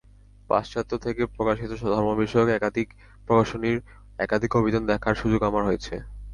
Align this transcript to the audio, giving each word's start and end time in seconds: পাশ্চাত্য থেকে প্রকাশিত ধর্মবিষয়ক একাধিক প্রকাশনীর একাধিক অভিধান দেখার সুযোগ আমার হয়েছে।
পাশ্চাত্য 0.49 0.91
থেকে 0.97 1.21
প্রকাশিত 1.35 1.71
ধর্মবিষয়ক 1.87 2.49
একাধিক 2.51 2.87
প্রকাশনীর 3.27 3.77
একাধিক 4.19 4.51
অভিধান 4.59 4.83
দেখার 4.91 5.15
সুযোগ 5.21 5.41
আমার 5.49 5.63
হয়েছে। 5.65 5.95